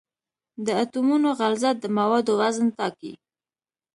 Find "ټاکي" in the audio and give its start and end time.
2.77-3.13